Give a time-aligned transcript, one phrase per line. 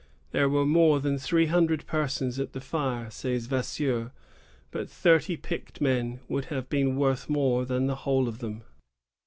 [0.31, 4.11] "There were more than three hundred persons at the fire," says Vasseur;
[4.71, 8.63] "but thirty picked men would have been worth more than the whole of them."